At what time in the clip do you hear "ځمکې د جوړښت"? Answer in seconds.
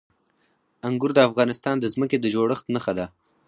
1.93-2.65